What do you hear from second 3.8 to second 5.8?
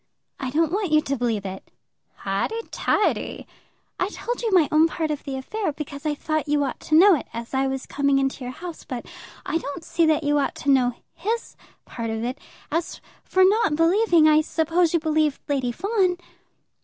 "I told you my own part of the affair,